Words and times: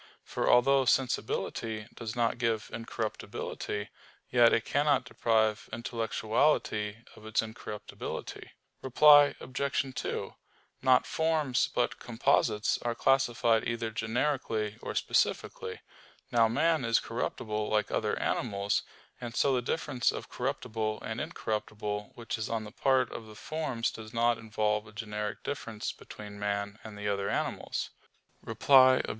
For 0.23 0.49
although 0.49 0.85
sensibility 0.85 1.85
does 1.93 2.15
not 2.15 2.39
give 2.39 2.71
incorruptibility, 2.73 3.89
yet 4.31 4.51
it 4.51 4.65
cannot 4.65 5.05
deprive 5.05 5.69
intellectuality 5.71 7.05
of 7.15 7.23
its 7.23 7.43
incorruptibility. 7.43 8.49
Reply 8.81 9.35
Obj. 9.39 9.93
2: 9.95 10.33
Not 10.81 11.05
forms, 11.05 11.67
but 11.75 11.99
composites, 11.99 12.79
are 12.81 12.95
classified 12.95 13.67
either 13.67 13.91
generically 13.91 14.79
or 14.81 14.95
specifically. 14.95 15.81
Now 16.31 16.47
man 16.47 16.83
is 16.83 16.99
corruptible 16.99 17.69
like 17.69 17.91
other 17.91 18.17
animals. 18.17 18.81
And 19.21 19.35
so 19.35 19.53
the 19.53 19.61
difference 19.61 20.11
of 20.11 20.29
corruptible 20.29 20.99
and 21.03 21.21
incorruptible 21.21 22.13
which 22.15 22.39
is 22.39 22.49
on 22.49 22.63
the 22.63 22.71
part 22.71 23.11
of 23.11 23.27
the 23.27 23.35
forms 23.35 23.91
does 23.91 24.15
not 24.15 24.39
involve 24.39 24.87
a 24.87 24.93
generic 24.93 25.43
difference 25.43 25.91
between 25.91 26.39
man 26.39 26.79
and 26.83 26.97
the 26.97 27.07
other 27.07 27.29
animals. 27.29 27.91
Reply 28.43 28.95
Obj. 29.05 29.09